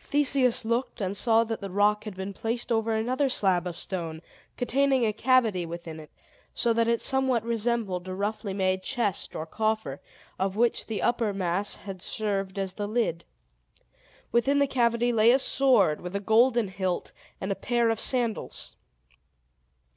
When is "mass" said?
11.32-11.76